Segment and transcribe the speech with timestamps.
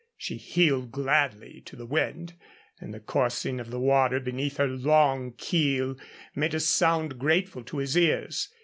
[0.17, 2.33] She heeled gladly to the wind,
[2.79, 5.95] and the coursing of the water beneath her long keel
[6.33, 8.49] made a sound grateful to his ears.